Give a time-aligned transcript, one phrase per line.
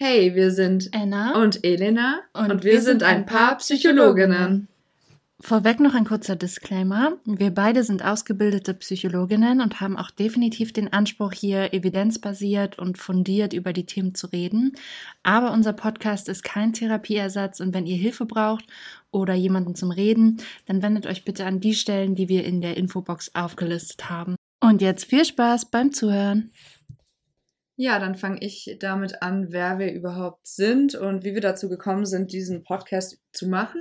[0.00, 4.68] Hey, wir sind Anna und Elena und, und wir, wir, sind ein paar Psychologinnen.
[5.40, 7.14] Vorweg noch ein kurzer Disclaimer.
[7.24, 13.52] Wir beide sind ausgebildete Psychologinnen und haben auch definitiv den Anspruch, hier evidenzbasiert und fundiert
[13.52, 14.76] über die Themen zu reden.
[15.24, 18.66] Aber unser Podcast ist kein Therapieersatz und wenn ihr Hilfe braucht
[19.10, 20.36] oder jemanden zum Reden,
[20.66, 24.36] dann wendet euch bitte an die Stellen, die wir in der Infobox aufgelistet haben.
[24.60, 26.52] Und jetzt viel Spaß beim Zuhören.
[27.80, 32.06] Ja, dann fange ich damit an, wer wir überhaupt sind und wie wir dazu gekommen
[32.06, 33.80] sind, diesen Podcast zu machen.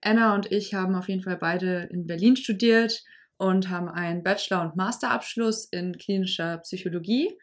[0.00, 3.04] Anna und ich haben auf jeden Fall beide in Berlin studiert
[3.36, 7.36] und haben einen Bachelor- und Masterabschluss in klinischer Psychologie.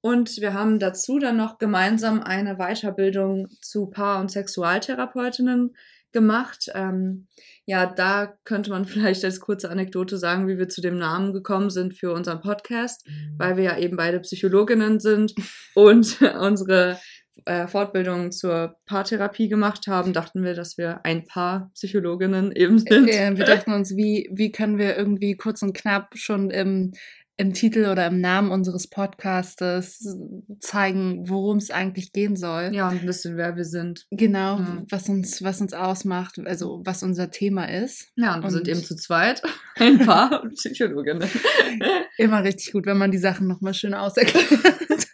[0.00, 5.74] Und wir haben dazu dann noch gemeinsam eine Weiterbildung zu Paar- und Sexualtherapeutinnen
[6.12, 6.70] gemacht.
[6.74, 7.26] Ähm,
[7.66, 11.70] ja, da könnte man vielleicht als kurze Anekdote sagen, wie wir zu dem Namen gekommen
[11.70, 13.34] sind für unseren Podcast, mhm.
[13.36, 15.34] weil wir ja eben beide Psychologinnen sind
[15.74, 16.98] und unsere
[17.44, 23.12] äh, Fortbildung zur Paartherapie gemacht haben, dachten wir, dass wir ein paar Psychologinnen eben sind.
[23.12, 26.92] Ja, wir dachten uns, wie, wie können wir irgendwie kurz und knapp schon im
[27.38, 30.16] im Titel oder im Namen unseres Podcastes
[30.60, 32.70] zeigen, worum es eigentlich gehen soll.
[32.72, 34.06] Ja, und ein bisschen, wer wir sind.
[34.10, 34.86] Genau, mhm.
[34.88, 38.08] was uns, was uns ausmacht, also was unser Thema ist.
[38.16, 39.42] Ja, und wir und sind eben zu zweit
[39.76, 41.28] ein paar Psychologinnen.
[42.16, 45.06] Immer richtig gut, wenn man die Sachen nochmal schön auserklärt.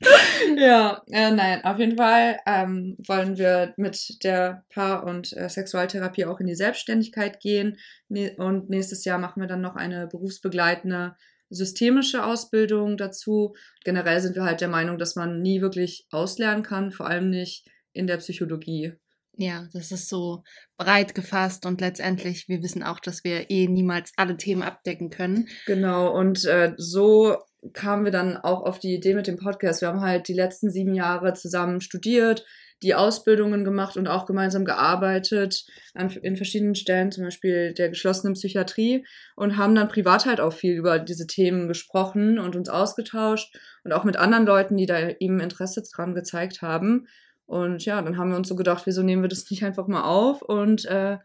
[0.56, 6.26] ja, äh, nein, auf jeden Fall ähm, wollen wir mit der Paar- und äh, Sexualtherapie
[6.26, 7.78] auch in die Selbstständigkeit gehen.
[8.08, 11.16] Ne und nächstes Jahr machen wir dann noch eine berufsbegleitende
[11.50, 13.54] systemische Ausbildung dazu.
[13.84, 17.66] Generell sind wir halt der Meinung, dass man nie wirklich auslernen kann, vor allem nicht
[17.92, 18.94] in der Psychologie.
[19.36, 20.42] Ja, das ist so
[20.76, 25.48] breit gefasst und letztendlich, wir wissen auch, dass wir eh niemals alle Themen abdecken können.
[25.66, 27.38] Genau, und äh, so
[27.72, 29.80] kamen wir dann auch auf die Idee mit dem Podcast.
[29.80, 32.44] Wir haben halt die letzten sieben Jahre zusammen studiert,
[32.82, 38.34] die Ausbildungen gemacht und auch gemeinsam gearbeitet an, in verschiedenen Stellen, zum Beispiel der geschlossenen
[38.34, 39.04] Psychiatrie
[39.36, 43.54] und haben dann privat halt auch viel über diese Themen gesprochen und uns ausgetauscht
[43.84, 47.06] und auch mit anderen Leuten, die da eben Interesse dran gezeigt haben.
[47.44, 50.04] Und ja, dann haben wir uns so gedacht, wieso nehmen wir das nicht einfach mal
[50.04, 51.18] auf und äh,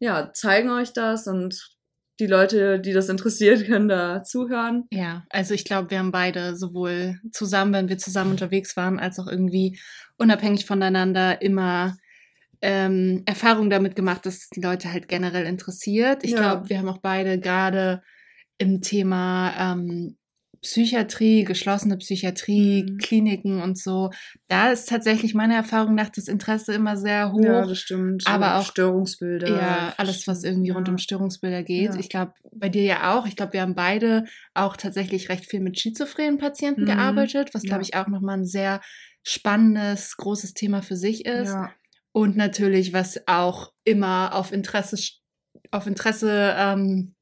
[0.00, 1.77] ja, zeigen euch das und
[2.20, 4.84] die Leute, die das interessiert, können da zuhören.
[4.90, 9.18] Ja, also ich glaube, wir haben beide sowohl zusammen, wenn wir zusammen unterwegs waren, als
[9.18, 9.78] auch irgendwie
[10.16, 11.96] unabhängig voneinander immer
[12.60, 16.24] ähm, Erfahrung damit gemacht, dass es die Leute halt generell interessiert.
[16.24, 16.38] Ich ja.
[16.38, 18.02] glaube, wir haben auch beide gerade
[18.58, 20.17] im Thema ähm,
[20.62, 22.98] Psychiatrie, geschlossene Psychiatrie, mhm.
[22.98, 24.10] Kliniken und so,
[24.48, 27.44] da ist tatsächlich meiner Erfahrung nach das Interesse immer sehr hoch.
[27.44, 28.26] Ja, das stimmt.
[28.26, 29.48] Aber auch Störungsbilder.
[29.48, 30.74] Ja, alles, was irgendwie ja.
[30.74, 31.94] rund um Störungsbilder geht.
[31.94, 32.00] Ja.
[32.00, 33.26] Ich glaube, bei dir ja auch.
[33.26, 34.24] Ich glaube, wir haben beide
[34.54, 36.86] auch tatsächlich recht viel mit schizophrenen Patienten mhm.
[36.86, 38.80] gearbeitet, was, glaube ich, auch nochmal ein sehr
[39.22, 41.50] spannendes, großes Thema für sich ist.
[41.50, 41.70] Ja.
[42.12, 44.96] Und natürlich, was auch immer auf Interesse,
[45.70, 47.14] auf Interesse ähm,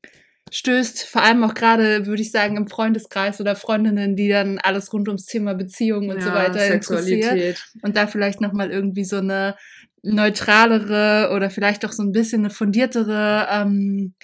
[0.51, 4.93] stößt, vor allem auch gerade, würde ich sagen, im Freundeskreis oder Freundinnen, die dann alles
[4.93, 7.65] rund ums Thema Beziehungen und ja, so weiter interessiert.
[7.83, 9.57] Und da vielleicht nochmal irgendwie so eine
[10.03, 14.15] neutralere oder vielleicht auch so ein bisschen eine fundiertere ähm,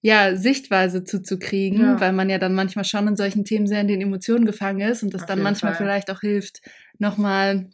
[0.00, 2.00] ja, Sichtweise zuzukriegen, ja.
[2.00, 5.02] weil man ja dann manchmal schon in solchen Themen sehr in den Emotionen gefangen ist
[5.02, 5.84] und das Auf dann manchmal Fall.
[5.84, 6.60] vielleicht auch hilft,
[6.98, 7.68] nochmal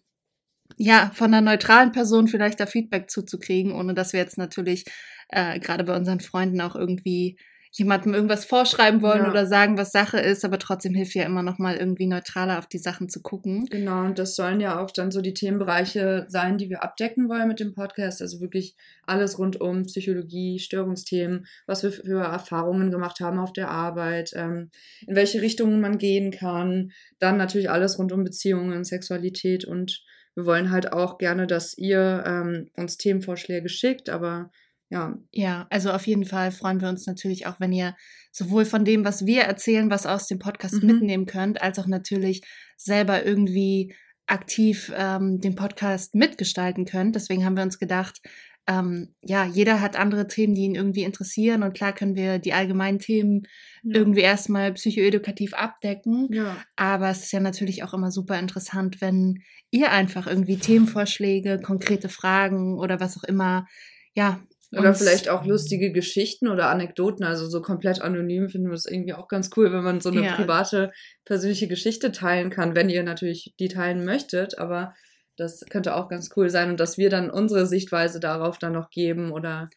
[0.78, 4.84] ja, von einer neutralen Person vielleicht da Feedback zuzukriegen, ohne dass wir jetzt natürlich
[5.28, 7.38] äh, gerade bei unseren Freunden auch irgendwie
[7.76, 9.30] jemandem irgendwas vorschreiben wollen ja.
[9.30, 12.68] oder sagen, was Sache ist, aber trotzdem hilft ja immer noch mal irgendwie neutraler auf
[12.68, 13.66] die Sachen zu gucken.
[13.66, 17.48] Genau, und das sollen ja auch dann so die Themenbereiche sein, die wir abdecken wollen
[17.48, 18.76] mit dem Podcast, also wirklich
[19.06, 24.70] alles rund um Psychologie, Störungsthemen, was wir für Erfahrungen gemacht haben auf der Arbeit, ähm,
[25.08, 30.04] in welche Richtungen man gehen kann, dann natürlich alles rund um Beziehungen, Sexualität und
[30.36, 34.50] wir wollen halt auch gerne, dass ihr ähm, uns Themenvorschläge schickt, aber
[34.94, 35.19] ja.
[35.32, 37.97] Ja, also auf jeden Fall freuen wir uns natürlich auch, wenn ihr
[38.31, 40.87] sowohl von dem, was wir erzählen, was aus dem Podcast mhm.
[40.87, 42.43] mitnehmen könnt, als auch natürlich
[42.77, 43.93] selber irgendwie
[44.27, 47.16] aktiv ähm, den Podcast mitgestalten könnt.
[47.16, 48.21] Deswegen haben wir uns gedacht,
[48.68, 52.53] ähm, ja, jeder hat andere Themen, die ihn irgendwie interessieren und klar können wir die
[52.53, 53.42] allgemeinen Themen
[53.83, 53.97] ja.
[53.97, 56.28] irgendwie erstmal psychoedukativ abdecken.
[56.33, 56.57] Ja.
[56.77, 59.42] Aber es ist ja natürlich auch immer super interessant, wenn
[59.72, 63.66] ihr einfach irgendwie Themenvorschläge, konkrete Fragen oder was auch immer
[64.15, 64.41] ja,
[64.78, 69.15] oder vielleicht auch lustige Geschichten oder Anekdoten, also so komplett anonym finden wir es irgendwie
[69.15, 70.34] auch ganz cool, wenn man so eine ja.
[70.34, 70.92] private,
[71.24, 74.94] persönliche Geschichte teilen kann, wenn ihr natürlich die teilen möchtet, aber
[75.36, 78.91] das könnte auch ganz cool sein und dass wir dann unsere Sichtweise darauf dann noch
[78.91, 79.68] geben oder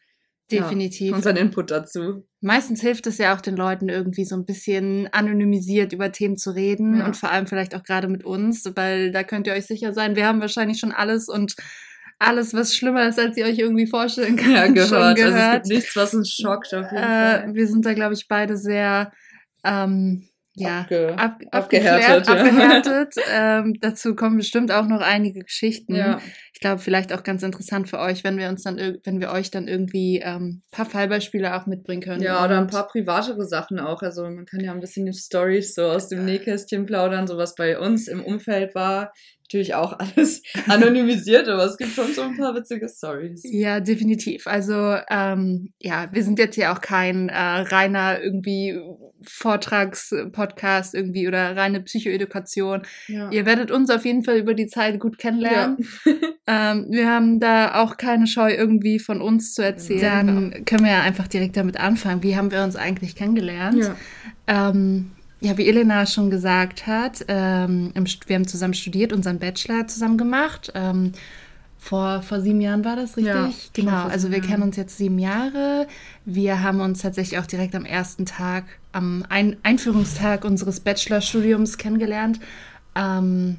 [0.50, 1.10] Definitiv.
[1.10, 2.26] Ja, unseren Input dazu.
[2.40, 6.52] Meistens hilft es ja auch den Leuten irgendwie so ein bisschen anonymisiert über Themen zu
[6.52, 7.06] reden ja.
[7.06, 10.16] und vor allem vielleicht auch gerade mit uns, weil da könnt ihr euch sicher sein,
[10.16, 11.54] wir haben wahrscheinlich schon alles und
[12.18, 15.16] alles, was schlimmer ist, als ihr euch irgendwie vorstellen könnt, ja, gehört.
[15.16, 15.34] gehört.
[15.34, 17.54] Also es gibt nichts, was uns schockt auf jeden äh, Fall.
[17.54, 19.12] Wir sind da, glaube ich, beide sehr
[19.64, 22.28] ähm, ja, Abge ab, abgehärtet.
[22.28, 23.14] abgehärtet.
[23.32, 25.94] ähm, dazu kommen bestimmt auch noch einige Geschichten.
[25.94, 26.20] Ja.
[26.58, 29.52] Ich glaube, vielleicht auch ganz interessant für euch, wenn wir uns dann, wenn wir euch
[29.52, 32.20] dann irgendwie ähm, paar Fallbeispiele auch mitbringen können.
[32.20, 34.02] Ja, oder ein paar privatere Sachen auch.
[34.02, 37.78] Also man kann ja ein bisschen Stories so aus dem Nähkästchen plaudern, so was bei
[37.78, 39.12] uns im Umfeld war
[39.48, 43.42] natürlich auch alles anonymisiert, aber es gibt schon so ein paar witzige Stories.
[43.44, 44.46] Ja, definitiv.
[44.46, 48.78] Also ähm, ja, wir sind jetzt hier auch kein äh, reiner irgendwie
[49.22, 52.82] Vortragspodcast irgendwie oder reine Psychoedukation.
[53.06, 53.30] Ja.
[53.30, 55.78] Ihr werdet uns auf jeden Fall über die Zeit gut kennenlernen.
[56.04, 56.12] Ja.
[56.50, 60.26] ähm, wir haben da auch keine Scheu irgendwie von uns zu erzählen.
[60.26, 62.22] Dann können wir ja einfach direkt damit anfangen.
[62.22, 63.84] Wie haben wir uns eigentlich kennengelernt?
[63.84, 64.70] Ja.
[64.70, 65.10] Ähm,
[65.40, 67.92] ja, wie Elena schon gesagt hat, ähm,
[68.26, 70.72] wir haben zusammen studiert, unseren Bachelor zusammen gemacht.
[70.74, 71.12] Ähm,
[71.76, 73.26] vor, vor sieben Jahren war das richtig?
[73.26, 75.86] Ja, genau, also wir kennen uns jetzt sieben Jahre.
[76.24, 82.40] Wir haben uns tatsächlich auch direkt am ersten Tag, am Ein Einführungstag unseres Bachelorstudiums kennengelernt.
[82.96, 83.58] Ähm,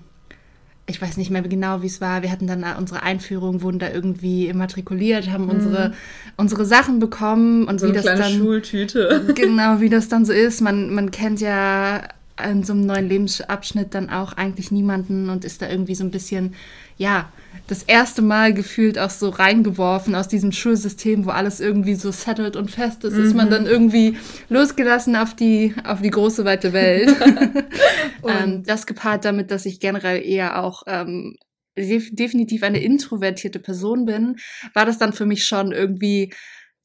[0.89, 2.23] ich weiß nicht mehr genau, wie es war.
[2.23, 5.51] Wir hatten dann unsere Einführung, wurden da irgendwie immatrikuliert, haben mhm.
[5.51, 5.93] unsere,
[6.35, 8.33] unsere Sachen bekommen und so wie das dann.
[8.33, 9.25] Schultüte.
[9.35, 10.61] Genau, wie das dann so ist.
[10.61, 12.01] Man, man kennt ja
[12.43, 16.11] in so einem neuen Lebensabschnitt dann auch eigentlich niemanden und ist da irgendwie so ein
[16.11, 16.55] bisschen,
[16.97, 17.31] ja,
[17.67, 22.55] das erste Mal gefühlt auch so reingeworfen aus diesem Schulsystem, wo alles irgendwie so settled
[22.55, 23.23] und fest ist, mhm.
[23.23, 23.51] ist man mhm.
[23.51, 24.17] dann irgendwie
[24.49, 27.15] losgelassen auf die, auf die große weite Welt.
[28.27, 31.37] ähm, das gepaart damit, dass ich generell eher auch ähm,
[31.77, 34.37] definitiv eine introvertierte Person bin,
[34.73, 36.33] war das dann für mich schon irgendwie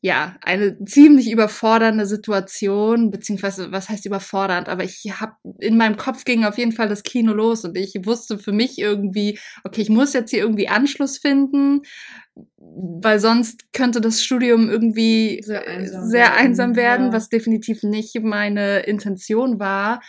[0.04, 6.26] ja, eine ziemlich überfordernde Situation, beziehungsweise was heißt überfordernd, aber ich habe in meinem Kopf
[6.26, 9.88] ging auf jeden Fall das Kino los und ich wusste für mich irgendwie, okay, ich
[9.88, 11.80] muss jetzt hier irgendwie Anschluss finden,
[12.56, 16.36] weil sonst könnte das Studium irgendwie sehr einsam, sehr werden.
[16.36, 17.12] einsam werden, ja.
[17.12, 20.00] was definitiv nicht meine Intention war.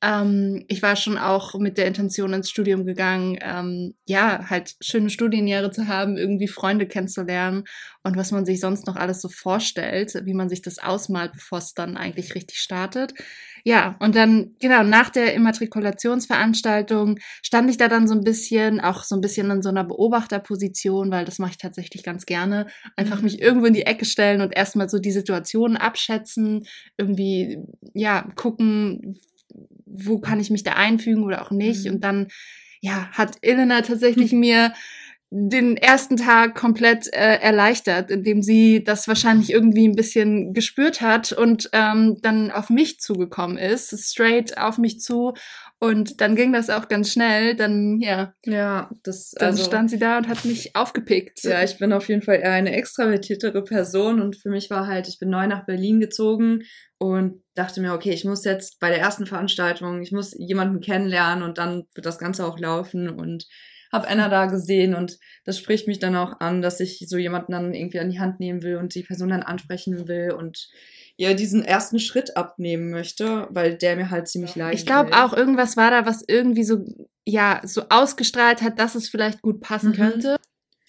[0.00, 5.10] Ähm, ich war schon auch mit der Intention ins Studium gegangen, ähm, ja, halt schöne
[5.10, 7.64] Studienjahre zu haben, irgendwie Freunde kennenzulernen
[8.02, 11.58] und was man sich sonst noch alles so vorstellt, wie man sich das ausmalt, bevor
[11.58, 13.12] es dann eigentlich richtig startet.
[13.66, 19.04] Ja, und dann, genau, nach der Immatrikulationsveranstaltung stand ich da dann so ein bisschen, auch
[19.04, 22.66] so ein bisschen in so einer Beobachterposition, weil das mache ich tatsächlich ganz gerne.
[22.94, 23.24] Einfach mhm.
[23.24, 26.66] mich irgendwo in die Ecke stellen und erstmal so die Situation abschätzen,
[26.98, 27.56] irgendwie,
[27.94, 29.18] ja, gucken,
[29.86, 31.86] wo kann ich mich da einfügen oder auch nicht.
[31.86, 31.94] Mhm.
[31.94, 32.28] Und dann,
[32.82, 34.74] ja, hat Elena tatsächlich mir
[35.36, 41.32] den ersten Tag komplett äh, erleichtert, indem sie das wahrscheinlich irgendwie ein bisschen gespürt hat
[41.32, 45.34] und ähm, dann auf mich zugekommen ist, straight auf mich zu.
[45.80, 47.56] Und dann ging das auch ganz schnell.
[47.56, 48.32] Dann, ja.
[48.44, 49.32] Ja, das.
[49.32, 51.42] Dann also, stand sie da und hat mich aufgepickt.
[51.42, 55.08] Ja, ich bin auf jeden Fall eher eine extravertiertere Person und für mich war halt,
[55.08, 56.62] ich bin neu nach Berlin gezogen
[56.98, 61.42] und dachte mir, okay, ich muss jetzt bei der ersten Veranstaltung, ich muss jemanden kennenlernen
[61.42, 63.46] und dann wird das Ganze auch laufen und
[63.94, 67.52] habe Anna da gesehen und das spricht mich dann auch an, dass ich so jemanden
[67.52, 70.68] dann irgendwie an die Hand nehmen will und die Person dann ansprechen will und
[71.16, 75.32] ihr diesen ersten Schritt abnehmen möchte, weil der mir halt ziemlich leicht Ich glaube auch,
[75.32, 76.84] irgendwas war da, was irgendwie so,
[77.24, 79.94] ja, so ausgestrahlt hat, dass es vielleicht gut passen mhm.
[79.94, 80.36] könnte.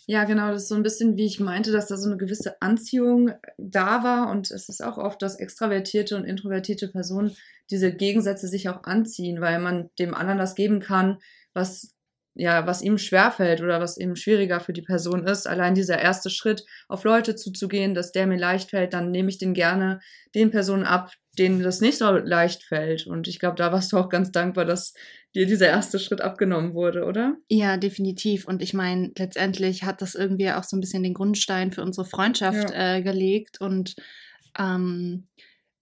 [0.07, 2.61] Ja, genau, das ist so ein bisschen, wie ich meinte, dass da so eine gewisse
[2.61, 7.35] Anziehung da war und es ist auch oft, dass extravertierte und introvertierte Personen
[7.71, 11.17] diese Gegensätze sich auch anziehen, weil man dem anderen das geben kann,
[11.53, 11.94] was
[12.35, 16.29] ja, was ihm schwerfällt oder was eben schwieriger für die Person ist, allein dieser erste
[16.29, 19.99] Schritt, auf Leute zuzugehen, dass der mir leicht fällt, dann nehme ich den gerne
[20.35, 23.07] den Personen ab, denen das nicht so leicht fällt.
[23.07, 24.93] Und ich glaube, da warst du auch ganz dankbar, dass
[25.33, 27.35] dir dieser erste Schritt abgenommen wurde, oder?
[27.49, 28.45] Ja, definitiv.
[28.45, 32.05] Und ich meine, letztendlich hat das irgendwie auch so ein bisschen den Grundstein für unsere
[32.05, 32.95] Freundschaft ja.
[32.95, 33.95] äh, gelegt und
[34.59, 35.27] ähm,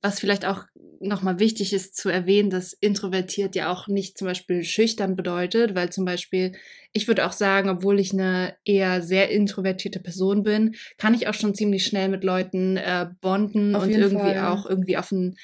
[0.04, 0.66] was vielleicht auch
[1.00, 5.90] nochmal wichtig ist zu erwähnen, dass introvertiert ja auch nicht zum Beispiel schüchtern bedeutet, weil
[5.90, 6.54] zum Beispiel,
[6.92, 11.34] ich würde auch sagen, obwohl ich eine eher sehr introvertierte Person bin, kann ich auch
[11.34, 14.46] schon ziemlich schnell mit Leuten äh, bonden auf und irgendwie Fall.
[14.46, 15.36] auch irgendwie auf ein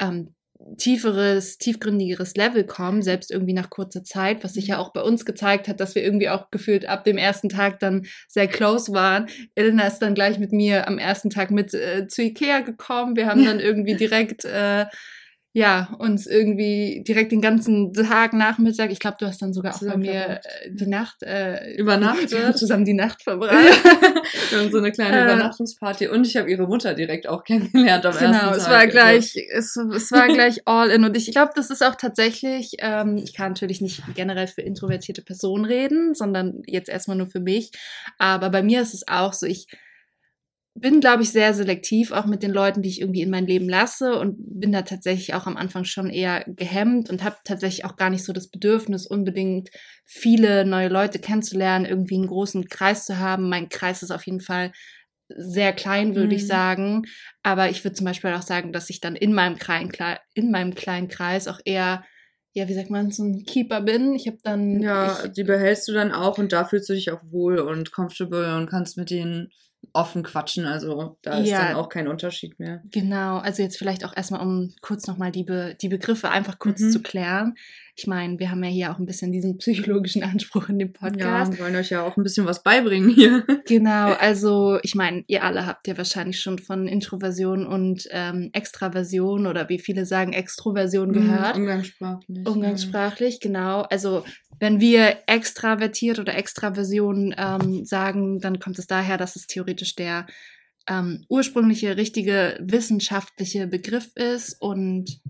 [0.00, 0.33] ähm,
[0.78, 4.82] tieferes, tiefgründigeres Level kommen, selbst irgendwie nach kurzer Zeit, was sich ja mhm.
[4.82, 8.06] auch bei uns gezeigt hat, dass wir irgendwie auch gefühlt ab dem ersten Tag dann
[8.28, 9.26] sehr close waren.
[9.54, 13.16] Elena ist dann gleich mit mir am ersten Tag mit äh, zu Ikea gekommen.
[13.16, 14.86] Wir haben dann irgendwie direkt äh,
[15.56, 19.80] ja, uns irgendwie direkt den ganzen Tag, Nachmittag, ich glaube, du hast dann sogar auch
[19.80, 22.56] bei mir äh, die Nacht äh, übernachtet.
[22.58, 23.54] zusammen die Nacht verbracht.
[24.50, 28.04] Wir haben so eine kleine äh, Übernachtungsparty und ich habe ihre Mutter direkt auch kennengelernt
[28.04, 31.04] am genau, es war gleich, es, es war gleich all in.
[31.04, 35.22] Und ich glaube, das ist auch tatsächlich, ähm, ich kann natürlich nicht generell für introvertierte
[35.22, 37.70] Personen reden, sondern jetzt erstmal nur für mich,
[38.18, 39.68] aber bei mir ist es auch so, ich
[40.74, 43.68] bin, glaube ich, sehr selektiv, auch mit den Leuten, die ich irgendwie in mein Leben
[43.68, 47.96] lasse und bin da tatsächlich auch am Anfang schon eher gehemmt und habe tatsächlich auch
[47.96, 49.70] gar nicht so das Bedürfnis, unbedingt
[50.04, 53.48] viele neue Leute kennenzulernen, irgendwie einen großen Kreis zu haben.
[53.48, 54.72] Mein Kreis ist auf jeden Fall
[55.28, 56.34] sehr klein, würde mhm.
[56.34, 57.04] ich sagen.
[57.44, 59.92] Aber ich würde zum Beispiel auch sagen, dass ich dann in meinem kleinen,
[60.34, 62.04] in meinem kleinen Kreis auch eher
[62.56, 64.14] ja, wie sagt man, so ein Keeper bin.
[64.14, 64.80] Ich habe dann.
[64.80, 67.90] Ja, ich, die behältst du dann auch und da fühlst du dich auch wohl und
[67.90, 69.50] comfortable und kannst mit denen
[69.94, 70.66] offen quatschen.
[70.66, 72.82] Also da ist ja, dann auch kein Unterschied mehr.
[72.90, 76.80] Genau, also jetzt vielleicht auch erstmal, um kurz nochmal die, Be die Begriffe einfach kurz
[76.80, 76.90] mhm.
[76.90, 77.54] zu klären.
[77.96, 81.52] Ich meine, wir haben ja hier auch ein bisschen diesen psychologischen Anspruch in dem Podcast.
[81.52, 83.44] Ja, wir wollen euch ja auch ein bisschen was beibringen hier.
[83.66, 89.46] Genau, also ich meine, ihr alle habt ja wahrscheinlich schon von Introversion und ähm, Extraversion
[89.46, 91.56] oder wie viele sagen Extroversion mhm, gehört.
[91.56, 92.46] Mhm, umgangssprachlich.
[92.48, 93.40] Umgangssprachlich, ja.
[93.42, 93.82] genau.
[93.82, 94.24] Also
[94.58, 100.26] wenn wir extravertiert oder Extraversion ähm, sagen, dann kommt es daher, dass es theoretisch der
[100.88, 105.20] ähm, ursprüngliche, richtige wissenschaftliche Begriff ist und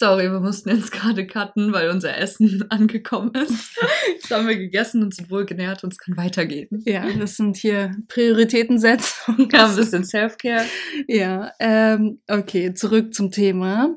[0.00, 3.78] Sorry, wir mussten jetzt gerade cutten, weil unser Essen angekommen ist.
[4.14, 6.82] Jetzt haben wir gegessen und sind wohl genährt und es kann weitergehen.
[6.86, 9.50] Ja, das sind hier Prioritätensetzungen.
[9.52, 10.64] Ja, ein bisschen Self-Care.
[11.06, 13.94] Ja, ähm, okay, zurück zum Thema.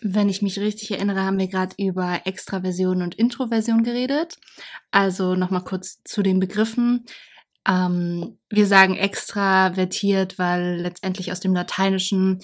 [0.00, 4.36] Wenn ich mich richtig erinnere, haben wir gerade über Extraversion und Introversion geredet.
[4.92, 7.04] Also nochmal kurz zu den Begriffen.
[7.66, 12.40] Ähm, wir sagen extravertiert, weil letztendlich aus dem Lateinischen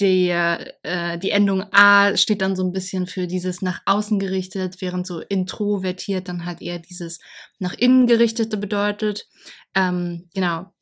[0.00, 4.80] die, äh, die Endung A steht dann so ein bisschen für dieses nach außen gerichtet,
[4.80, 7.20] während so introvertiert dann halt eher dieses
[7.58, 9.28] nach innen gerichtete bedeutet.
[9.74, 10.72] Ähm, genau,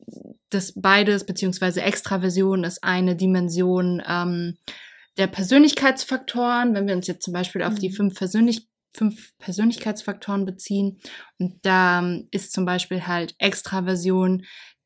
[0.49, 4.57] das beides, beziehungsweise Extraversion ist eine Dimension ähm,
[5.17, 7.93] der Persönlichkeitsfaktoren, wenn wir uns jetzt zum Beispiel auf die mhm.
[7.93, 10.99] fünf, Persönlich fünf Persönlichkeitsfaktoren beziehen.
[11.39, 14.43] Und da ähm, ist zum Beispiel halt Extraversion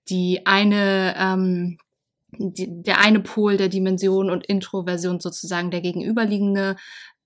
[0.10, 1.78] die eine, ähm,
[2.32, 6.76] die, der eine Pol der Dimension und Introversion sozusagen der gegenüberliegende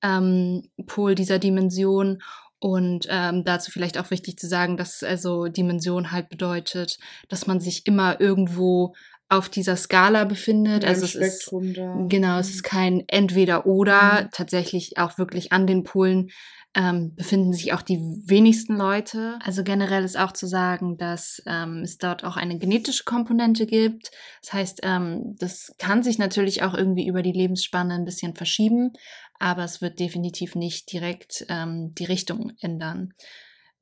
[0.01, 2.21] ähm, Pol dieser Dimension.
[2.59, 7.59] Und ähm, dazu vielleicht auch wichtig zu sagen, dass also Dimension halt bedeutet, dass man
[7.59, 8.93] sich immer irgendwo
[9.29, 10.83] auf dieser Skala befindet.
[10.83, 12.05] Ja, also es ist da.
[12.07, 14.23] genau, es ist kein entweder oder.
[14.23, 14.29] Mhm.
[14.31, 16.29] Tatsächlich auch wirklich an den Polen
[16.73, 19.37] ähm, befinden sich auch die wenigsten Leute.
[19.43, 24.11] Also generell ist auch zu sagen, dass ähm, es dort auch eine genetische Komponente gibt.
[24.41, 28.93] Das heißt, ähm, das kann sich natürlich auch irgendwie über die Lebensspanne ein bisschen verschieben,
[29.37, 33.13] aber es wird definitiv nicht direkt ähm, die Richtung ändern.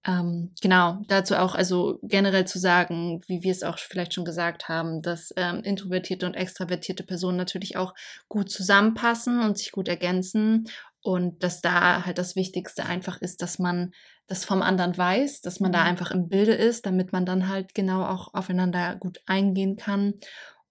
[0.08, 4.70] Ähm, genau, dazu auch also generell zu sagen, wie wir es auch vielleicht schon gesagt
[4.70, 7.94] haben, dass ähm, introvertierte und extravertierte Personen natürlich auch
[8.30, 10.70] gut zusammenpassen und sich gut ergänzen
[11.02, 13.92] und dass da halt das Wichtigste einfach ist, dass man
[14.28, 15.88] das vom anderen weiß, dass man da mhm.
[15.88, 20.16] einfach im Bilde ist, damit man dann halt genau auch aufeinander gut eingehen kann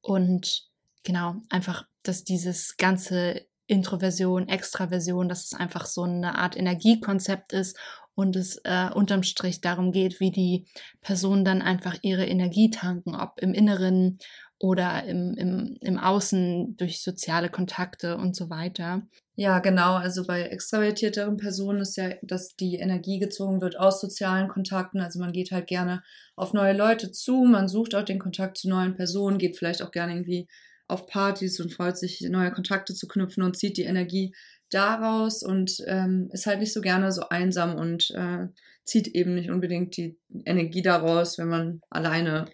[0.01, 0.69] und
[1.03, 7.79] genau einfach, dass dieses ganze Introversion, Extraversion, dass es einfach so eine Art Energiekonzept ist
[8.15, 10.67] und es äh, unterm Strich darum geht, wie die
[11.01, 14.19] Personen dann einfach ihre Energie tanken, ob im Inneren
[14.61, 19.03] oder im, im, im Außen durch soziale Kontakte und so weiter.
[19.37, 19.95] Ja, genau.
[19.95, 25.01] Also bei extravertierteren Personen ist ja, dass die Energie gezogen wird aus sozialen Kontakten.
[25.01, 26.03] Also man geht halt gerne
[26.35, 29.93] auf neue Leute zu, man sucht auch den Kontakt zu neuen Personen, geht vielleicht auch
[29.93, 30.49] gerne irgendwie
[30.89, 34.35] auf Partys und freut sich, neue Kontakte zu knüpfen und zieht die Energie
[34.71, 38.49] daraus und ähm, ist halt nicht so gerne so einsam und äh,
[38.85, 42.47] zieht eben nicht unbedingt die Energie daraus, wenn man alleine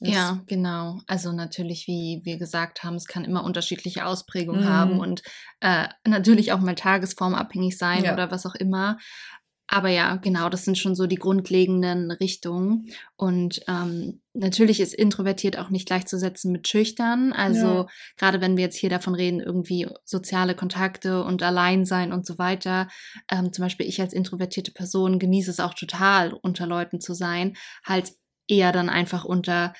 [0.00, 0.12] ist.
[0.12, 1.00] Ja, genau.
[1.06, 4.68] Also natürlich, wie wir gesagt haben, es kann immer unterschiedliche Ausprägungen mhm.
[4.68, 5.22] haben und
[5.60, 8.12] äh, natürlich auch mal tagesformabhängig sein ja.
[8.12, 8.98] oder was auch immer.
[9.72, 12.88] Aber ja, genau, das sind schon so die grundlegenden Richtungen.
[13.14, 17.32] Und ähm, natürlich ist introvertiert auch nicht gleichzusetzen mit schüchtern.
[17.32, 17.86] Also ja.
[18.16, 22.88] gerade wenn wir jetzt hier davon reden, irgendwie soziale Kontakte und Alleinsein und so weiter.
[23.30, 27.56] Ähm, zum Beispiel ich als introvertierte Person genieße es auch total, unter Leuten zu sein.
[27.84, 28.10] Halt
[28.48, 29.72] eher dann einfach unter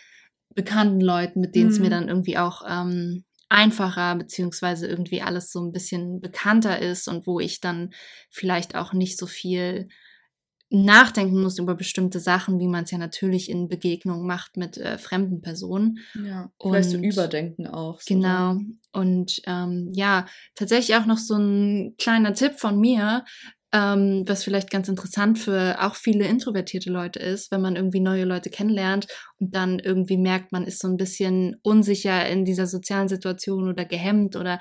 [0.54, 1.90] bekannten Leuten, mit denen es mir mhm.
[1.90, 7.40] dann irgendwie auch ähm, einfacher beziehungsweise irgendwie alles so ein bisschen bekannter ist und wo
[7.40, 7.90] ich dann
[8.30, 9.88] vielleicht auch nicht so viel
[10.72, 14.98] nachdenken muss über bestimmte Sachen, wie man es ja natürlich in Begegnungen macht mit äh,
[14.98, 15.98] fremden Personen.
[16.14, 18.00] Ja, vielleicht und, so überdenken auch.
[18.00, 18.56] So genau.
[18.92, 23.24] Und ähm, ja, tatsächlich auch noch so ein kleiner Tipp von mir,
[23.72, 28.24] ähm, was vielleicht ganz interessant für auch viele introvertierte Leute ist, wenn man irgendwie neue
[28.24, 29.06] Leute kennenlernt
[29.38, 33.84] und dann irgendwie merkt, man ist so ein bisschen unsicher in dieser sozialen Situation oder
[33.84, 34.58] gehemmt oder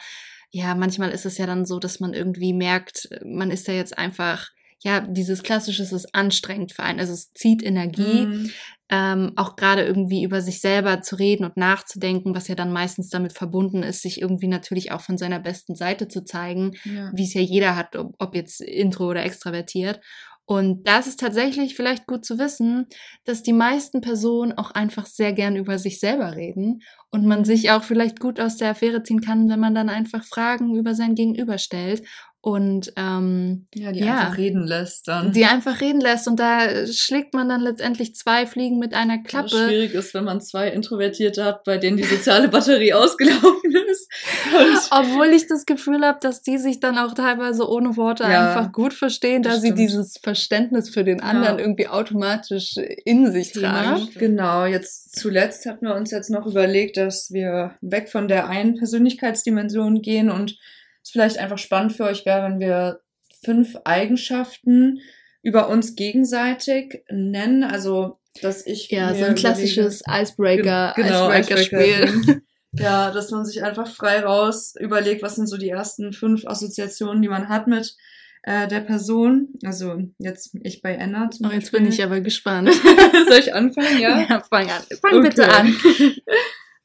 [0.51, 3.97] ja, manchmal ist es ja dann so, dass man irgendwie merkt, man ist ja jetzt
[3.97, 4.49] einfach
[4.81, 7.00] ja, dieses klassische es ist anstrengend für einen.
[7.00, 8.51] Also es zieht Energie, mhm.
[8.89, 13.09] ähm, auch gerade irgendwie über sich selber zu reden und nachzudenken, was ja dann meistens
[13.09, 17.12] damit verbunden ist, sich irgendwie natürlich auch von seiner besten Seite zu zeigen, ja.
[17.13, 20.00] wie es ja jeder hat, ob, ob jetzt intro oder extravertiert.
[20.45, 22.88] Und das ist tatsächlich vielleicht gut zu wissen,
[23.24, 26.81] dass die meisten Personen auch einfach sehr gern über sich selber reden
[27.12, 30.24] und man sich auch vielleicht gut aus der Affäre ziehen kann, wenn man dann einfach
[30.24, 32.01] Fragen über sein Gegenüber stellt
[32.41, 35.34] und ähm, ja, die ja, einfach reden lässt dann.
[35.34, 39.51] Die einfach reden lässt und da schlägt man dann letztendlich zwei Fliegen mit einer Klappe.
[39.51, 44.10] Was schwierig ist, wenn man zwei Introvertierte hat, bei denen die soziale Batterie ausgelaufen ist.
[44.58, 48.48] Und Obwohl ich das Gefühl habe, dass die sich dann auch teilweise ohne Worte ja,
[48.48, 51.63] einfach gut verstehen, da sie dieses Verständnis für den anderen ja.
[51.63, 54.08] irgendwie automatisch in sich tragen.
[54.17, 58.75] Genau, jetzt zuletzt hatten wir uns jetzt noch überlegt, dass wir weg von der einen
[58.75, 60.58] Persönlichkeitsdimension gehen und
[61.03, 63.01] es vielleicht einfach spannend für euch wäre, wenn wir
[63.44, 65.00] fünf Eigenschaften
[65.41, 67.63] über uns gegenseitig nennen.
[67.63, 68.89] Also, dass ich.
[68.89, 72.03] Ja, so ein klassisches Icebreaker, genau, Icebreaker-Spiel.
[72.03, 72.41] Icebreaker
[72.74, 77.22] ja, dass man sich einfach frei raus überlegt, was sind so die ersten fünf Assoziationen,
[77.22, 77.96] die man hat mit
[78.44, 79.50] äh, der Person.
[79.63, 82.74] Also jetzt ich bei Anna zum oh, jetzt bin ich aber gespannt.
[83.27, 84.00] Soll ich anfangen?
[84.00, 84.84] Ja, ja fang an.
[85.01, 85.29] Fang okay.
[85.29, 85.75] bitte an.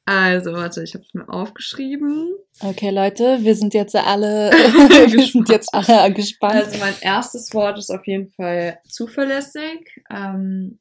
[0.05, 2.35] Also, warte, ich habe es mir aufgeschrieben.
[2.59, 6.55] Okay, Leute, wir sind jetzt alle, wir sind jetzt alle gespannt.
[6.55, 10.03] Also mein erstes Wort ist auf jeden Fall zuverlässig.
[10.11, 10.77] Ähm,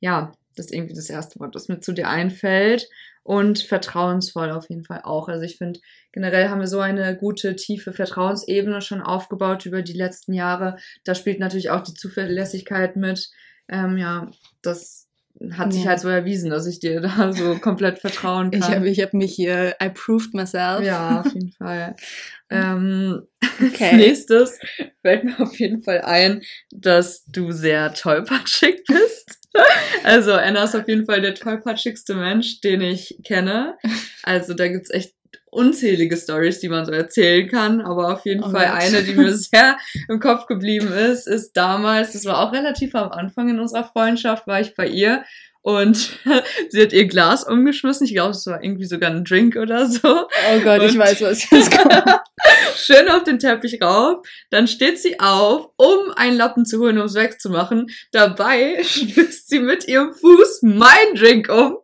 [0.00, 2.88] ja, das ist irgendwie das erste Wort, das mir zu dir einfällt.
[3.22, 5.28] Und vertrauensvoll auf jeden Fall auch.
[5.28, 5.80] Also ich finde,
[6.12, 10.76] generell haben wir so eine gute, tiefe Vertrauensebene schon aufgebaut über die letzten Jahre.
[11.04, 13.28] Da spielt natürlich auch die Zuverlässigkeit mit.
[13.68, 14.30] Ähm, ja,
[14.62, 15.07] das
[15.52, 15.90] hat sich ja.
[15.90, 18.60] halt so erwiesen, dass ich dir da so komplett vertrauen kann.
[18.60, 20.84] Ich habe ich hab mich hier, I proved myself.
[20.84, 21.96] Ja, auf jeden Fall.
[22.50, 23.22] ähm,
[23.60, 23.90] okay.
[23.90, 24.58] Als nächstes
[25.02, 29.38] fällt mir auf jeden Fall ein, dass du sehr tollpatschig bist.
[30.04, 33.76] also Anna ist auf jeden Fall der tollpatschigste Mensch, den ich kenne.
[34.22, 35.14] Also da gibt's echt
[35.50, 38.82] unzählige Stories, die man so erzählen kann, aber auf jeden oh Fall Gott.
[38.82, 43.10] eine, die mir sehr im Kopf geblieben ist, ist damals, das war auch relativ am
[43.10, 45.24] Anfang in unserer Freundschaft, war ich bei ihr
[45.62, 46.18] und
[46.70, 48.06] sie hat ihr Glas umgeschmissen.
[48.06, 50.08] Ich glaube, es war irgendwie sogar ein Drink oder so.
[50.08, 51.92] Oh Gott, und ich weiß, was jetzt kommt.
[52.76, 54.26] schön auf den Teppich rauf.
[54.50, 57.86] Dann steht sie auf, um einen Lappen zu holen, um es wegzumachen.
[58.12, 61.78] Dabei stößt sie mit ihrem Fuß mein Drink um.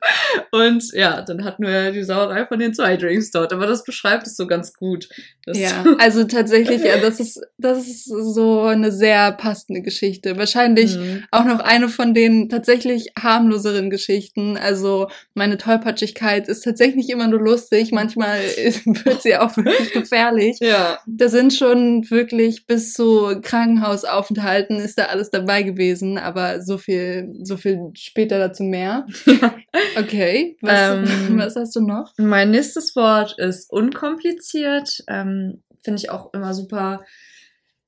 [0.51, 3.53] Und ja, dann hatten wir die Sauerei von den zwei Drinks dort.
[3.53, 5.09] Aber das beschreibt es so ganz gut.
[5.47, 10.39] ja, also tatsächlich, ja, das ist, das ist so eine sehr passende Geschichte.
[10.39, 11.25] Wahrscheinlich mhm.
[11.31, 14.57] auch noch eine von den tatsächlich harmloseren Geschichten.
[14.57, 17.93] Also meine Tollpatschigkeit ist tatsächlich immer nur lustig.
[17.93, 18.41] Manchmal
[18.85, 20.44] wird sie auch wirklich gefährlich.
[20.61, 20.99] Ja.
[21.07, 27.33] Da sind schon wirklich bis zu Krankenhausaufenthalten ist da alles dabei gewesen, aber so viel,
[27.43, 29.07] so viel später dazu mehr.
[29.97, 30.57] Okay.
[30.61, 31.05] Was, ähm,
[31.39, 32.13] was hast du noch?
[32.17, 35.03] Mein nächstes Wort ist unkompliziert.
[35.09, 37.03] Ähm, Finde ich auch immer super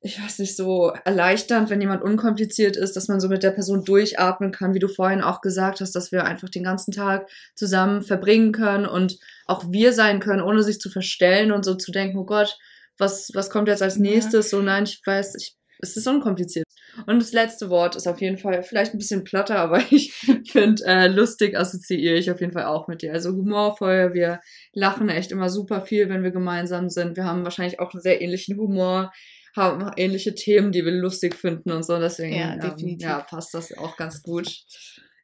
[0.01, 3.85] ich weiß nicht, so erleichternd, wenn jemand unkompliziert ist, dass man so mit der Person
[3.85, 8.03] durchatmen kann, wie du vorhin auch gesagt hast, dass wir einfach den ganzen Tag zusammen
[8.03, 12.19] verbringen können und auch wir sein können, ohne sich zu verstellen und so zu denken,
[12.19, 12.59] oh Gott,
[12.99, 14.51] was, was kommt jetzt als nächstes?
[14.51, 14.59] Ja.
[14.59, 16.67] So, nein, ich weiß, ich, es ist unkompliziert.
[17.07, 20.13] Und das letzte Wort ist auf jeden Fall vielleicht ein bisschen platter, aber ich
[20.51, 23.13] finde, äh, lustig assoziiere ich auf jeden Fall auch mit dir.
[23.13, 24.41] Also humorvoll, wir
[24.73, 27.17] lachen echt immer super viel, wenn wir gemeinsam sind.
[27.17, 29.13] Wir haben wahrscheinlich auch einen sehr ähnlichen Humor
[29.57, 31.99] haben ähnliche Themen, die wir lustig finden und so.
[31.99, 34.65] Deswegen ja, ähm, ja, passt das auch ganz gut.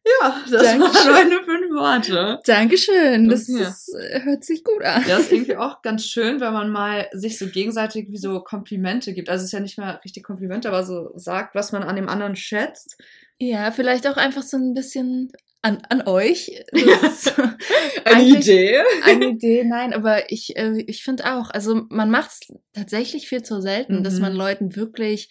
[0.05, 0.95] Ja, das Dankeschön.
[0.95, 2.41] waren meine fünf Worte.
[2.45, 3.29] Dankeschön.
[3.29, 4.21] Das, das ja.
[4.21, 5.05] hört sich gut an.
[5.07, 9.13] Ja, ist irgendwie auch ganz schön, wenn man mal sich so gegenseitig wie so Komplimente
[9.13, 9.29] gibt.
[9.29, 12.09] Also es ist ja nicht mehr richtig Komplimente, aber so sagt, was man an dem
[12.09, 12.97] anderen schätzt.
[13.43, 16.63] Ja, vielleicht auch einfach so ein bisschen an, an euch.
[18.05, 18.81] eine Idee?
[19.03, 22.41] Eine Idee, nein, aber ich, äh, ich finde auch, also man macht es
[22.73, 24.05] tatsächlich viel zu selten, mhm.
[24.05, 25.29] dass man Leuten wirklich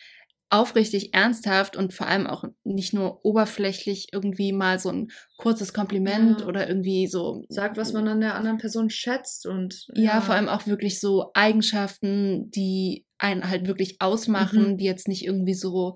[0.50, 6.41] aufrichtig ernsthaft und vor allem auch nicht nur oberflächlich irgendwie mal so ein kurzes Kompliment
[6.41, 6.47] ja.
[6.47, 10.36] oder irgendwie so sagt, was man an der anderen Person schätzt und ja, ja vor
[10.36, 14.78] allem auch wirklich so Eigenschaften, die einen halt wirklich ausmachen, mhm.
[14.78, 15.95] die jetzt nicht irgendwie so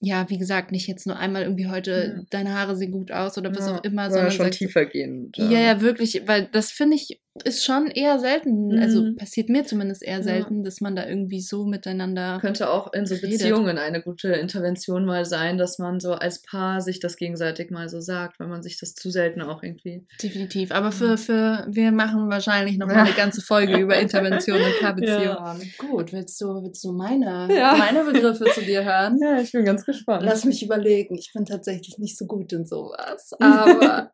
[0.00, 2.22] ja, wie gesagt, nicht jetzt nur einmal irgendwie heute, ja.
[2.30, 5.30] deine Haare sehen gut aus oder was ja, auch immer, sondern schon tiefer gehen.
[5.36, 5.50] Ja.
[5.50, 9.06] ja, wirklich, weil das finde ich ist schon eher selten, also mhm.
[9.06, 10.64] also passiert mir zumindest eher selten, ja.
[10.64, 12.38] dass man da irgendwie so miteinander.
[12.40, 13.30] Könnte auch in so redet.
[13.30, 17.88] Beziehungen eine gute Intervention mal sein, dass man so als Paar sich das gegenseitig mal
[17.88, 20.04] so sagt, weil man sich das zu selten auch irgendwie.
[20.22, 20.72] Definitiv.
[20.72, 25.22] Aber für, für wir machen wahrscheinlich noch mal eine ganze Folge über Intervention in Paarbeziehungen.
[25.24, 25.56] Ja.
[25.78, 29.18] Gut, willst du, willst du meine, meine Begriffe zu dir hören?
[29.22, 30.24] Ja, ich bin ganz gespannt.
[30.24, 31.16] Lass mich überlegen.
[31.16, 33.32] Ich bin tatsächlich nicht so gut in sowas.
[33.40, 34.10] Aber.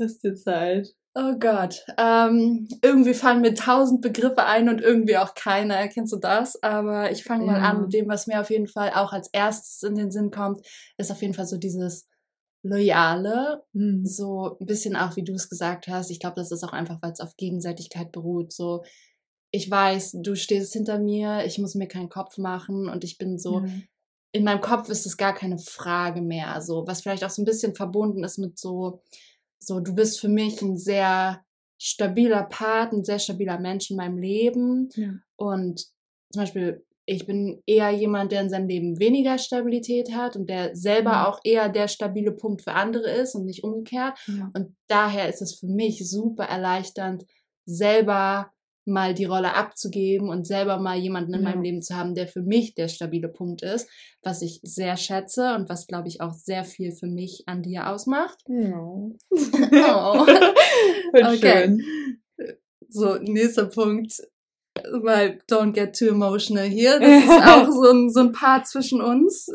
[0.00, 0.88] Hast dir Zeit.
[1.14, 1.84] Oh Gott.
[1.98, 5.88] Ähm, irgendwie fallen mir tausend Begriffe ein und irgendwie auch keine.
[5.88, 6.62] Kennst du das?
[6.62, 7.70] Aber ich fange mal ja.
[7.70, 10.64] an mit dem, was mir auf jeden Fall auch als erstes in den Sinn kommt,
[10.96, 12.06] ist auf jeden Fall so dieses
[12.62, 13.64] Loyale.
[13.72, 14.04] Mhm.
[14.04, 16.10] So ein bisschen auch, wie du es gesagt hast.
[16.10, 18.52] Ich glaube, das ist auch einfach, weil es auf Gegenseitigkeit beruht.
[18.52, 18.84] So,
[19.50, 23.38] ich weiß, du stehst hinter mir, ich muss mir keinen Kopf machen und ich bin
[23.38, 23.60] so.
[23.60, 23.88] Mhm.
[24.32, 26.60] In meinem Kopf ist es gar keine Frage mehr.
[26.60, 29.02] So, was vielleicht auch so ein bisschen verbunden ist mit so,
[29.58, 31.42] so, du bist für mich ein sehr
[31.78, 34.90] stabiler Part, ein sehr stabiler Mensch in meinem Leben.
[34.94, 35.14] Ja.
[35.36, 35.86] Und
[36.32, 40.76] zum Beispiel, ich bin eher jemand, der in seinem Leben weniger Stabilität hat und der
[40.76, 41.28] selber ja.
[41.28, 44.18] auch eher der stabile Punkt für andere ist und nicht umgekehrt.
[44.26, 44.50] Ja.
[44.54, 47.24] Und daher ist es für mich super erleichternd,
[47.64, 48.52] selber
[48.88, 51.50] mal die Rolle abzugeben und selber mal jemanden in ja.
[51.50, 53.88] meinem Leben zu haben, der für mich der stabile Punkt ist,
[54.22, 57.88] was ich sehr schätze und was, glaube ich, auch sehr viel für mich an dir
[57.88, 58.38] ausmacht.
[58.48, 58.80] Ja.
[59.30, 60.26] oh.
[61.12, 61.64] okay.
[61.64, 61.84] Schön.
[62.88, 64.22] So, nächster Punkt
[65.02, 66.98] weil don't get too emotional hier.
[66.98, 69.50] Das ist auch so ein, so ein Paar zwischen uns.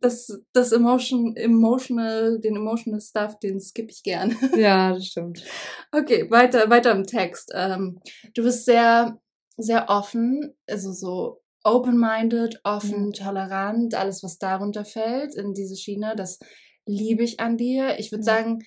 [0.00, 4.36] Das, das Emotion, emotional, den emotional Stuff, den skippe ich gern.
[4.56, 5.44] Ja, das stimmt.
[5.92, 7.52] Okay, weiter, weiter im Text.
[7.54, 8.00] Ähm,
[8.34, 9.18] du bist sehr,
[9.56, 13.12] sehr offen, also so open-minded, offen, mhm.
[13.12, 16.38] tolerant, alles, was darunter fällt in diese Schiene, das
[16.86, 17.98] liebe ich an dir.
[17.98, 18.26] Ich würde mhm.
[18.26, 18.58] sagen,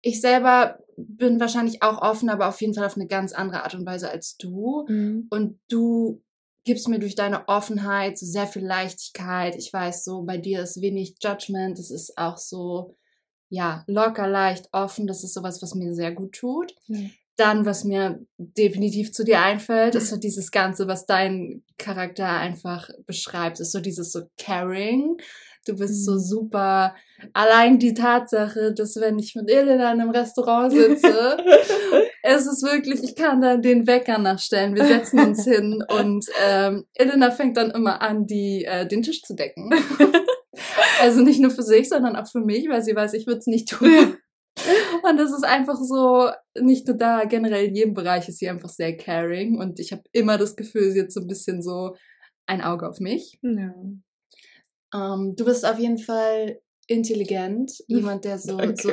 [0.00, 3.74] ich selber bin wahrscheinlich auch offen, aber auf jeden Fall auf eine ganz andere Art
[3.74, 4.84] und Weise als du.
[4.88, 5.26] Mhm.
[5.30, 6.22] Und du
[6.64, 9.56] gibst mir durch deine Offenheit so sehr viel Leichtigkeit.
[9.56, 11.78] Ich weiß so, bei dir ist wenig Judgment.
[11.78, 12.96] Es ist auch so,
[13.48, 15.06] ja, locker, leicht, offen.
[15.06, 16.74] Das ist sowas, was mir sehr gut tut.
[16.86, 17.10] Mhm.
[17.36, 22.90] Dann, was mir definitiv zu dir einfällt, ist so dieses Ganze, was dein Charakter einfach
[23.06, 25.16] beschreibt, ist so dieses so caring.
[25.66, 26.18] Du bist so mhm.
[26.18, 26.94] super.
[27.32, 31.36] Allein die Tatsache, dass wenn ich mit Elena in einem Restaurant sitze,
[32.22, 34.74] es ist wirklich, ich kann da den Wecker nachstellen.
[34.74, 39.22] Wir setzen uns hin und ähm, Elena fängt dann immer an, die, äh, den Tisch
[39.22, 39.70] zu decken.
[41.00, 43.46] also nicht nur für sich, sondern auch für mich, weil sie weiß, ich würde es
[43.46, 44.16] nicht tun.
[45.02, 48.68] Und das ist einfach so, nicht nur da, generell in jedem Bereich ist sie einfach
[48.68, 51.96] sehr caring und ich habe immer das Gefühl, sie hat so ein bisschen so
[52.46, 53.38] ein Auge auf mich.
[53.42, 53.72] Ja.
[54.94, 58.92] Ähm, du bist auf jeden Fall intelligent, jemand, der so, so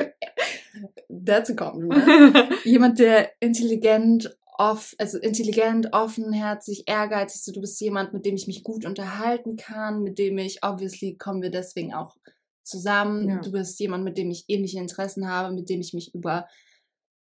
[1.09, 2.49] dazu kommt, ne?
[2.63, 8.47] jemand, der intelligent, off, also intelligent, offenherzig, ehrgeizig, so du bist jemand, mit dem ich
[8.47, 12.15] mich gut unterhalten kann, mit dem ich, obviously kommen wir deswegen auch
[12.63, 13.29] zusammen.
[13.29, 13.41] Ja.
[13.41, 16.47] Du bist jemand, mit dem ich ähnliche Interessen habe, mit dem ich mich über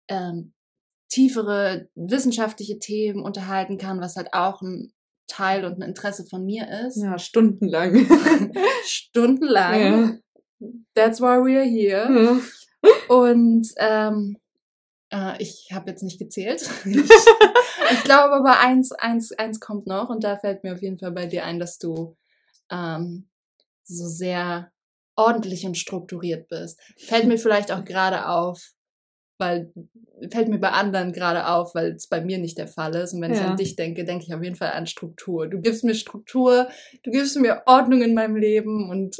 [0.09, 0.53] ähm,
[1.09, 4.93] tiefere wissenschaftliche Themen unterhalten kann, was halt auch ein
[5.27, 6.97] Teil und ein Interesse von mir ist.
[6.97, 8.07] Ja, stundenlang.
[8.83, 10.21] stundenlang.
[10.59, 10.69] Ja.
[10.95, 12.07] That's why we are here.
[12.09, 12.39] Ja.
[13.15, 14.37] Und ähm,
[15.11, 16.69] äh, ich habe jetzt nicht gezählt.
[16.85, 16.97] ich,
[17.91, 21.11] ich glaube aber eins, eins, eins kommt noch und da fällt mir auf jeden Fall
[21.11, 22.15] bei dir ein, dass du
[22.71, 23.29] ähm,
[23.83, 24.71] so sehr
[25.15, 26.79] ordentlich und strukturiert bist.
[26.97, 28.73] Fällt mir vielleicht auch gerade auf,
[29.37, 29.71] weil
[30.31, 33.13] fällt mir bei anderen gerade auf, weil es bei mir nicht der Fall ist.
[33.13, 33.41] Und wenn ja.
[33.41, 35.47] ich an dich denke, denke ich auf jeden Fall an Struktur.
[35.47, 36.69] Du gibst mir Struktur,
[37.03, 39.17] du gibst mir Ordnung in meinem Leben und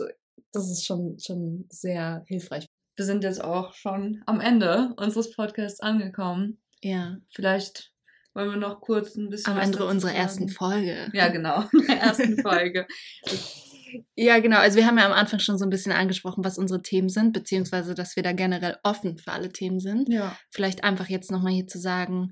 [0.52, 2.66] das ist schon, schon sehr hilfreich.
[2.96, 6.60] Wir sind jetzt auch schon am Ende unseres Podcasts angekommen.
[6.82, 7.18] Ja.
[7.30, 7.92] Vielleicht
[8.34, 9.54] wollen wir noch kurz ein bisschen.
[9.54, 11.10] Am Ende unserer ersten Folge.
[11.14, 11.64] Ja, genau.
[11.88, 12.88] Der ersten Folge.
[14.16, 14.58] Ja, genau.
[14.58, 17.34] Also wir haben ja am Anfang schon so ein bisschen angesprochen, was unsere Themen sind,
[17.34, 20.10] beziehungsweise dass wir da generell offen für alle Themen sind.
[20.10, 20.38] Ja.
[20.50, 22.32] Vielleicht einfach jetzt nochmal hier zu sagen,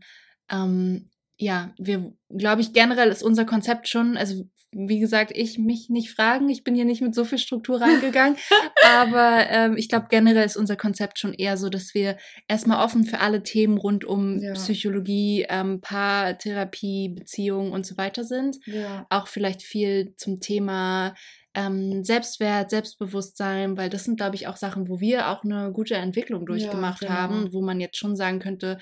[0.49, 4.45] ähm, ja, wir, glaube ich, generell ist unser Konzept schon, also
[4.77, 8.37] wie gesagt, ich mich nicht fragen, ich bin hier nicht mit so viel Struktur reingegangen,
[8.85, 12.17] aber ähm, ich glaube, generell ist unser Konzept schon eher so, dass wir
[12.49, 14.53] erstmal offen für alle Themen rund um ja.
[14.53, 18.57] Psychologie, ähm, Paartherapie, Beziehungen und so weiter sind.
[18.65, 19.05] Ja.
[19.09, 21.15] Auch vielleicht viel zum Thema
[21.55, 25.95] ähm, Selbstwert, Selbstbewusstsein, weil das sind, glaube ich, auch Sachen, wo wir auch eine gute
[25.95, 27.19] Entwicklung durchgemacht ja, genau.
[27.19, 28.77] haben, wo man jetzt schon sagen könnte,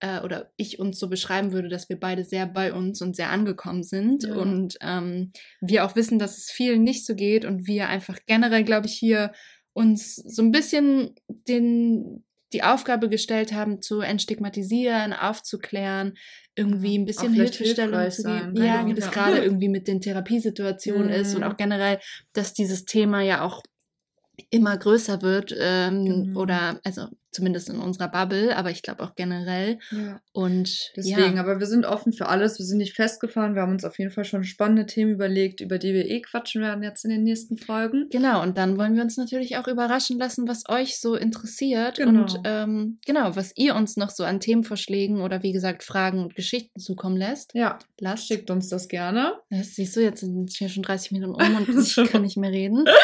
[0.00, 3.30] äh, oder ich uns so beschreiben würde, dass wir beide sehr bei uns und sehr
[3.30, 4.34] angekommen sind ja.
[4.34, 8.64] und ähm, wir auch wissen, dass es vielen nicht so geht und wir einfach generell,
[8.64, 9.32] glaube ich, hier
[9.72, 12.24] uns so ein bisschen den,
[12.54, 16.14] die Aufgabe gestellt haben, zu entstigmatisieren, aufzuklären,
[16.54, 18.56] irgendwie ein bisschen Hilfestellung zu geben.
[18.56, 21.14] Ja, wie das gerade irgendwie mit den Therapiesituationen mhm.
[21.14, 21.98] ist und auch generell,
[22.32, 23.62] dass dieses Thema ja auch
[24.50, 26.40] immer größer wird ähm, genau.
[26.40, 29.78] oder also zumindest in unserer Bubble, aber ich glaube auch generell.
[29.90, 30.20] Ja.
[30.32, 31.40] Und deswegen, ja.
[31.40, 34.12] aber wir sind offen für alles, wir sind nicht festgefahren, wir haben uns auf jeden
[34.12, 37.58] Fall schon spannende Themen überlegt, über die wir eh quatschen werden jetzt in den nächsten
[37.58, 38.08] Folgen.
[38.10, 42.22] Genau, und dann wollen wir uns natürlich auch überraschen lassen, was euch so interessiert genau.
[42.22, 46.36] und ähm, genau, was ihr uns noch so an Themenvorschlägen oder wie gesagt Fragen und
[46.36, 47.52] Geschichten zukommen lässt.
[47.54, 48.28] Ja, lasst.
[48.28, 49.34] Schickt uns das gerne.
[49.50, 52.52] Das siehst du, jetzt sind hier schon 30 Minuten um und ich kann nicht mehr
[52.52, 52.84] reden.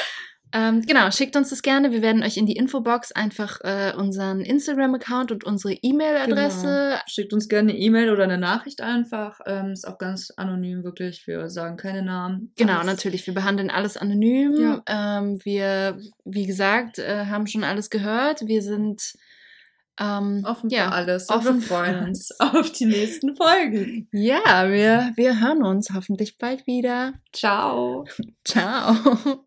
[0.52, 1.92] Ähm, genau, schickt uns das gerne.
[1.92, 6.90] Wir werden euch in die Infobox einfach äh, unseren Instagram-Account und unsere E-Mail-Adresse.
[6.90, 7.00] Genau.
[7.06, 9.40] Schickt uns gerne eine E-Mail oder eine Nachricht einfach.
[9.46, 11.26] Ähm, ist auch ganz anonym, wirklich.
[11.26, 12.52] Wir sagen keine Namen.
[12.56, 12.86] Genau, alles.
[12.86, 13.26] natürlich.
[13.26, 14.56] Wir behandeln alles anonym.
[14.60, 14.82] Ja.
[15.18, 18.46] Ähm, wir, wie gesagt, äh, haben schon alles gehört.
[18.46, 19.14] Wir sind
[20.00, 21.28] ähm, offen ja, für alles.
[21.28, 24.08] Offen wir freuen uns auf die nächsten Folgen.
[24.12, 27.12] Ja, wir, wir hören uns hoffentlich bald wieder.
[27.32, 28.06] Ciao.
[28.44, 29.44] Ciao.